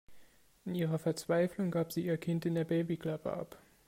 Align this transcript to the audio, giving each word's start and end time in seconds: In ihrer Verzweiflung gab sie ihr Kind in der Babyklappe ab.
In 0.65 0.73
ihrer 0.73 0.97
Verzweiflung 0.97 1.69
gab 1.69 1.91
sie 1.93 2.03
ihr 2.03 2.17
Kind 2.17 2.47
in 2.47 2.55
der 2.55 2.63
Babyklappe 2.63 3.33
ab. 3.33 3.59